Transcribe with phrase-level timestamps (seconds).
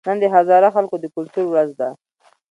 [0.07, 1.89] نن د هزاره خلکو د کلتور ورځ ده